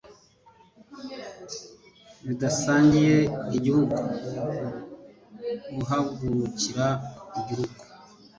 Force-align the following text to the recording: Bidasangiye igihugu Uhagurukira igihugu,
Bidasangiye 2.27 3.17
igihugu 3.57 3.95
Uhagurukira 5.81 6.87
igihugu, 7.39 7.81